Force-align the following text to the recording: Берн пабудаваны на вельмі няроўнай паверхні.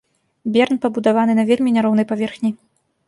Берн 0.53 0.79
пабудаваны 0.85 1.33
на 1.41 1.45
вельмі 1.49 1.75
няроўнай 1.77 2.05
паверхні. 2.13 2.51